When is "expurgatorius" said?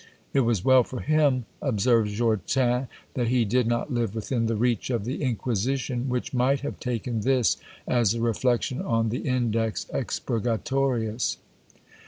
9.93-11.37